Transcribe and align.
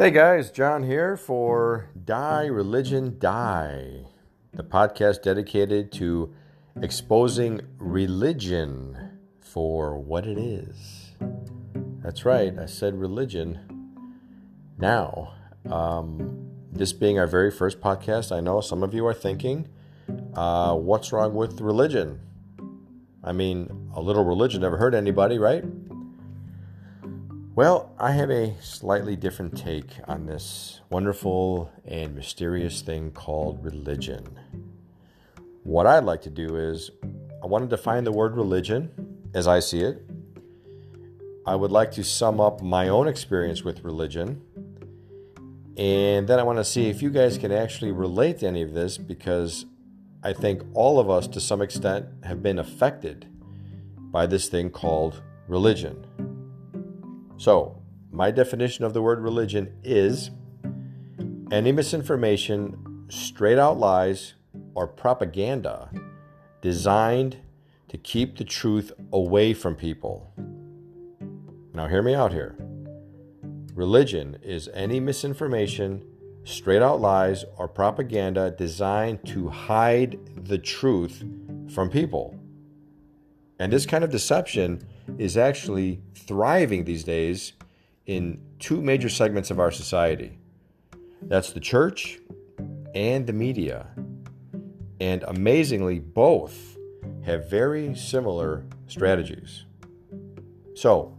Hey 0.00 0.12
guys, 0.12 0.50
John 0.50 0.84
here 0.84 1.14
for 1.14 1.90
Die 2.06 2.46
Religion 2.46 3.16
Die, 3.18 4.06
the 4.50 4.64
podcast 4.64 5.20
dedicated 5.20 5.92
to 5.92 6.32
exposing 6.80 7.60
religion 7.76 8.96
for 9.42 9.98
what 9.98 10.26
it 10.26 10.38
is. 10.38 11.10
That's 12.02 12.24
right, 12.24 12.58
I 12.58 12.64
said 12.64 12.98
religion. 12.98 13.58
Now, 14.78 15.34
um, 15.70 16.48
this 16.72 16.94
being 16.94 17.18
our 17.18 17.26
very 17.26 17.50
first 17.50 17.82
podcast, 17.82 18.34
I 18.34 18.40
know 18.40 18.62
some 18.62 18.82
of 18.82 18.94
you 18.94 19.06
are 19.06 19.12
thinking, 19.12 19.68
uh, 20.32 20.76
what's 20.76 21.12
wrong 21.12 21.34
with 21.34 21.60
religion? 21.60 22.20
I 23.22 23.32
mean, 23.32 23.90
a 23.94 24.00
little 24.00 24.24
religion 24.24 24.62
never 24.62 24.78
hurt 24.78 24.94
anybody, 24.94 25.38
right? 25.38 25.62
Well, 27.56 27.90
I 27.98 28.12
have 28.12 28.30
a 28.30 28.54
slightly 28.60 29.16
different 29.16 29.58
take 29.58 29.88
on 30.06 30.26
this 30.26 30.80
wonderful 30.88 31.72
and 31.84 32.14
mysterious 32.14 32.80
thing 32.80 33.10
called 33.10 33.64
religion. 33.64 34.38
What 35.64 35.84
I'd 35.84 36.04
like 36.04 36.22
to 36.22 36.30
do 36.30 36.54
is, 36.54 36.92
I 37.42 37.46
want 37.46 37.68
to 37.68 37.76
define 37.76 38.04
the 38.04 38.12
word 38.12 38.36
religion 38.36 38.92
as 39.34 39.48
I 39.48 39.58
see 39.58 39.80
it. 39.80 40.00
I 41.44 41.56
would 41.56 41.72
like 41.72 41.90
to 41.92 42.04
sum 42.04 42.40
up 42.40 42.62
my 42.62 42.86
own 42.86 43.08
experience 43.08 43.64
with 43.64 43.82
religion. 43.82 44.40
And 45.76 46.28
then 46.28 46.38
I 46.38 46.44
want 46.44 46.58
to 46.58 46.64
see 46.64 46.88
if 46.88 47.02
you 47.02 47.10
guys 47.10 47.36
can 47.36 47.50
actually 47.50 47.90
relate 47.90 48.38
to 48.38 48.46
any 48.46 48.62
of 48.62 48.74
this 48.74 48.96
because 48.96 49.66
I 50.22 50.34
think 50.34 50.62
all 50.72 51.00
of 51.00 51.10
us, 51.10 51.26
to 51.26 51.40
some 51.40 51.62
extent, 51.62 52.06
have 52.22 52.44
been 52.44 52.60
affected 52.60 53.26
by 53.98 54.26
this 54.26 54.48
thing 54.48 54.70
called 54.70 55.20
religion. 55.48 56.06
So, 57.40 57.80
my 58.12 58.30
definition 58.30 58.84
of 58.84 58.92
the 58.92 59.00
word 59.00 59.22
religion 59.22 59.72
is 59.82 60.30
any 61.50 61.72
misinformation, 61.72 63.06
straight 63.08 63.56
out 63.56 63.78
lies, 63.78 64.34
or 64.74 64.86
propaganda 64.86 65.90
designed 66.60 67.38
to 67.88 67.96
keep 67.96 68.36
the 68.36 68.44
truth 68.44 68.92
away 69.10 69.54
from 69.54 69.74
people. 69.74 70.34
Now, 71.72 71.86
hear 71.86 72.02
me 72.02 72.14
out 72.14 72.32
here. 72.32 72.56
Religion 73.74 74.36
is 74.42 74.68
any 74.74 75.00
misinformation, 75.00 76.04
straight 76.44 76.82
out 76.82 77.00
lies, 77.00 77.46
or 77.56 77.68
propaganda 77.68 78.50
designed 78.50 79.24
to 79.28 79.48
hide 79.48 80.18
the 80.36 80.58
truth 80.58 81.24
from 81.70 81.88
people. 81.88 82.38
And 83.60 83.70
this 83.70 83.84
kind 83.84 84.02
of 84.02 84.10
deception 84.10 84.88
is 85.18 85.36
actually 85.36 86.00
thriving 86.14 86.84
these 86.86 87.04
days 87.04 87.52
in 88.06 88.40
two 88.58 88.80
major 88.80 89.10
segments 89.10 89.50
of 89.50 89.60
our 89.60 89.70
society 89.70 90.38
that's 91.22 91.52
the 91.52 91.60
church 91.60 92.18
and 92.94 93.26
the 93.26 93.32
media. 93.34 93.88
And 94.98 95.22
amazingly, 95.24 95.98
both 95.98 96.78
have 97.24 97.50
very 97.50 97.94
similar 97.94 98.64
strategies. 98.86 99.64
So, 100.74 101.16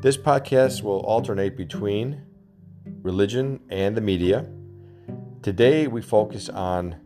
this 0.00 0.16
podcast 0.16 0.82
will 0.82 1.00
alternate 1.00 1.56
between 1.56 2.22
religion 3.02 3.60
and 3.68 3.94
the 3.94 4.00
media. 4.00 4.46
Today, 5.42 5.86
we 5.86 6.00
focus 6.00 6.48
on 6.48 6.96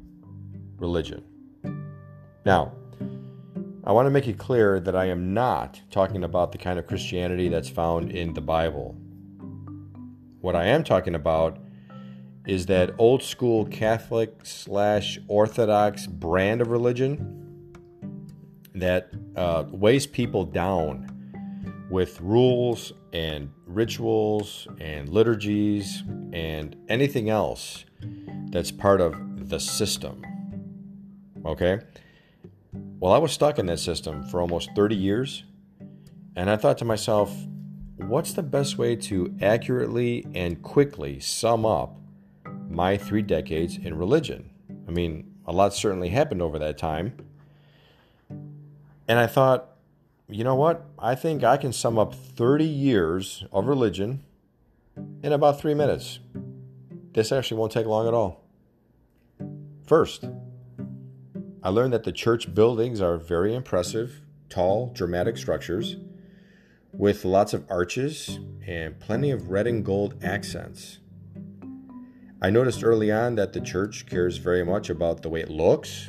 religion. 0.79 1.25
Now, 2.45 2.73
I 3.87 3.93
want 3.93 4.07
to 4.07 4.11
make 4.11 4.27
it 4.27 4.37
clear 4.37 4.81
that 4.81 4.97
I 4.97 5.05
am 5.05 5.33
not 5.33 5.81
talking 5.93 6.25
about 6.25 6.51
the 6.51 6.59
kind 6.59 6.77
of 6.77 6.89
Christianity 6.89 7.49
that's 7.49 7.69
found 7.69 8.11
in 8.11 8.35
the 8.35 8.41
Bible. 8.41 8.97
What 10.41 10.57
I 10.57 10.65
am 10.65 10.83
talking 10.83 11.15
about 11.15 11.59
is 12.49 12.67
that 12.67 12.91
old 12.99 13.23
school 13.23 13.65
Catholic 13.65 14.41
slash 14.43 15.21
Orthodox 15.29 16.09
brand 16.09 16.61
of 16.61 16.73
religion 16.73 17.77
that 18.75 19.13
uh, 19.37 19.67
weighs 19.71 20.09
people 20.09 20.45
down 20.45 21.87
with 21.89 22.21
rules 22.21 22.93
and 23.13 23.53
rituals 23.67 24.67
and 24.81 25.09
liturgies 25.09 26.03
and 26.33 26.75
anything 26.89 27.31
else 27.31 27.85
that's 28.51 28.73
part 28.73 29.01
of 29.01 29.49
the 29.49 29.61
system. 29.61 30.23
Okay? 31.45 31.79
Well, 32.99 33.13
I 33.13 33.19
was 33.19 33.33
stuck 33.33 33.59
in 33.59 33.67
that 33.67 33.79
system 33.79 34.27
for 34.29 34.41
almost 34.41 34.71
30 34.75 34.97
years, 34.97 35.45
and 36.35 36.49
I 36.49 36.57
thought 36.57 36.79
to 36.79 36.87
myself, 36.87 37.31
what's 37.97 38.33
the 38.33 38.43
best 38.43 38.79
way 38.79 38.97
to 38.97 39.35
accurately 39.43 40.27
and 40.35 40.63
quickly 40.63 41.21
sum 41.21 41.67
up 41.67 41.99
my 42.71 42.97
three 42.97 43.21
decades 43.21 43.77
in 43.77 43.99
religion? 43.99 44.49
I 44.89 44.93
mean, 44.93 45.31
a 45.47 45.53
lot 45.53 45.75
certainly 45.75 46.09
happened 46.09 46.41
over 46.41 46.59
that 46.59 46.79
time. 46.79 47.17
And 48.31 49.19
I 49.19 49.27
thought, 49.27 49.77
you 50.29 50.43
know 50.43 50.55
what? 50.55 50.87
I 50.99 51.15
think 51.15 51.45
I 51.45 51.59
can 51.59 51.75
sum 51.75 51.99
up 51.99 52.15
30 52.15 52.65
years 52.65 53.45
of 53.53 53.67
religion 53.67 54.25
in 55.23 55.33
about 55.33 55.61
three 55.61 55.75
minutes. 55.75 56.19
This 57.13 57.31
actually 57.31 57.59
won't 57.59 57.73
take 57.73 57.87
long 57.87 58.09
at 58.09 58.15
all. 58.15 58.43
First, 59.87 60.25
I 61.67 61.71
learned 61.71 61.95
that 61.95 62.05
the 62.05 62.13
church 62.13 62.55
buildings 62.55 63.01
are 63.01 63.17
very 63.17 63.53
impressive, 63.53 64.21
tall, 64.49 64.93
dramatic 64.95 65.37
structures 65.37 65.97
with 66.93 67.25
lots 67.25 67.53
of 67.55 67.69
arches 67.69 68.39
and 68.65 69.01
plenty 69.01 69.33
of 69.33 69.51
red 69.51 69.67
and 69.67 69.85
gold 69.85 70.23
accents. 70.23 71.01
I 72.41 72.51
noticed 72.51 72.85
early 72.85 73.11
on 73.11 73.35
that 73.35 73.53
the 73.53 73.61
church 73.61 74.07
cares 74.07 74.37
very 74.37 74.65
much 74.65 74.91
about 74.91 75.23
the 75.23 75.29
way 75.29 75.41
it 75.41 75.51
looks 75.51 76.09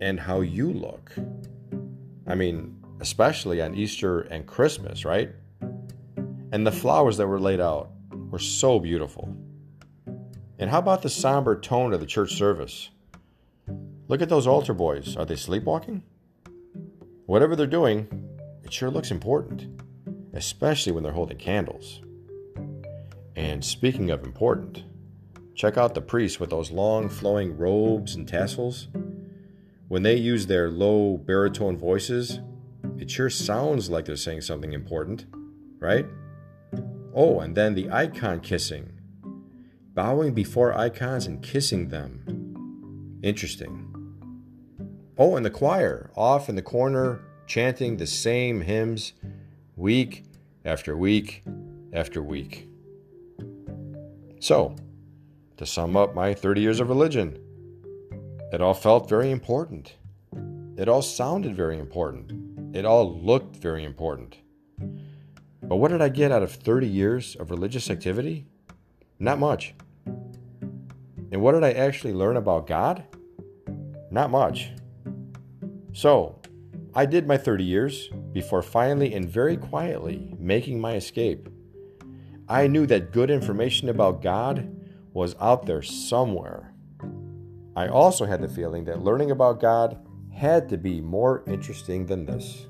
and 0.00 0.18
how 0.18 0.40
you 0.40 0.72
look. 0.72 1.12
I 2.26 2.34
mean, 2.34 2.76
especially 2.98 3.62
on 3.62 3.76
Easter 3.76 4.22
and 4.22 4.48
Christmas, 4.48 5.04
right? 5.04 5.30
And 6.50 6.66
the 6.66 6.72
flowers 6.72 7.18
that 7.18 7.28
were 7.28 7.38
laid 7.38 7.60
out 7.60 7.92
were 8.32 8.40
so 8.40 8.80
beautiful. 8.80 9.32
And 10.58 10.68
how 10.68 10.80
about 10.80 11.02
the 11.02 11.08
somber 11.08 11.54
tone 11.54 11.92
of 11.92 12.00
the 12.00 12.06
church 12.06 12.34
service? 12.34 12.90
Look 14.08 14.20
at 14.20 14.28
those 14.28 14.46
altar 14.46 14.74
boys. 14.74 15.16
Are 15.16 15.24
they 15.24 15.36
sleepwalking? 15.36 16.02
Whatever 17.26 17.56
they're 17.56 17.66
doing, 17.66 18.28
it 18.64 18.72
sure 18.72 18.90
looks 18.90 19.10
important, 19.10 19.82
especially 20.32 20.92
when 20.92 21.02
they're 21.02 21.12
holding 21.12 21.38
candles. 21.38 22.02
And 23.36 23.64
speaking 23.64 24.10
of 24.10 24.24
important, 24.24 24.84
check 25.54 25.78
out 25.78 25.94
the 25.94 26.02
priests 26.02 26.40
with 26.40 26.50
those 26.50 26.70
long 26.70 27.08
flowing 27.08 27.56
robes 27.56 28.14
and 28.14 28.26
tassels. 28.28 28.88
When 29.88 30.02
they 30.02 30.16
use 30.16 30.46
their 30.46 30.70
low 30.70 31.16
baritone 31.16 31.76
voices, 31.76 32.40
it 32.98 33.10
sure 33.10 33.30
sounds 33.30 33.88
like 33.88 34.04
they're 34.04 34.16
saying 34.16 34.42
something 34.42 34.72
important, 34.72 35.26
right? 35.78 36.06
Oh, 37.14 37.40
and 37.40 37.54
then 37.54 37.74
the 37.74 37.90
icon 37.90 38.40
kissing. 38.40 38.92
Bowing 39.94 40.34
before 40.34 40.76
icons 40.76 41.26
and 41.26 41.42
kissing 41.42 41.88
them. 41.88 43.20
Interesting. 43.22 43.91
Oh, 45.18 45.36
and 45.36 45.44
the 45.44 45.50
choir, 45.50 46.10
off 46.16 46.48
in 46.48 46.54
the 46.54 46.62
corner, 46.62 47.20
chanting 47.46 47.96
the 47.96 48.06
same 48.06 48.62
hymns 48.62 49.12
week 49.76 50.24
after 50.64 50.96
week 50.96 51.42
after 51.92 52.22
week. 52.22 52.66
So, 54.40 54.74
to 55.58 55.66
sum 55.66 55.96
up 55.96 56.14
my 56.14 56.32
30 56.32 56.62
years 56.62 56.80
of 56.80 56.88
religion, 56.88 57.38
it 58.52 58.60
all 58.62 58.74
felt 58.74 59.08
very 59.08 59.30
important. 59.30 59.96
It 60.78 60.88
all 60.88 61.02
sounded 61.02 61.54
very 61.54 61.78
important. 61.78 62.74
It 62.74 62.86
all 62.86 63.20
looked 63.20 63.56
very 63.56 63.84
important. 63.84 64.38
But 65.62 65.76
what 65.76 65.90
did 65.90 66.00
I 66.00 66.08
get 66.08 66.32
out 66.32 66.42
of 66.42 66.52
30 66.52 66.88
years 66.88 67.36
of 67.36 67.50
religious 67.50 67.90
activity? 67.90 68.46
Not 69.18 69.38
much. 69.38 69.74
And 70.06 71.40
what 71.40 71.52
did 71.52 71.64
I 71.64 71.72
actually 71.72 72.14
learn 72.14 72.36
about 72.36 72.66
God? 72.66 73.04
Not 74.10 74.30
much. 74.30 74.70
So, 75.92 76.40
I 76.94 77.06
did 77.06 77.26
my 77.26 77.36
30 77.36 77.64
years 77.64 78.10
before 78.32 78.62
finally 78.62 79.14
and 79.14 79.28
very 79.28 79.56
quietly 79.56 80.34
making 80.38 80.80
my 80.80 80.94
escape. 80.94 81.48
I 82.48 82.66
knew 82.66 82.86
that 82.86 83.12
good 83.12 83.30
information 83.30 83.88
about 83.88 84.22
God 84.22 84.74
was 85.12 85.36
out 85.40 85.66
there 85.66 85.82
somewhere. 85.82 86.74
I 87.74 87.88
also 87.88 88.26
had 88.26 88.42
the 88.42 88.48
feeling 88.48 88.84
that 88.84 89.02
learning 89.02 89.30
about 89.30 89.60
God 89.60 89.98
had 90.32 90.68
to 90.70 90.76
be 90.76 91.00
more 91.00 91.44
interesting 91.46 92.06
than 92.06 92.26
this. 92.26 92.66